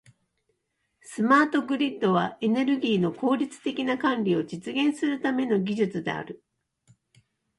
[1.01, 6.43] スマートグリッドは、エネルギーの効率的な管理を実現するための技術である。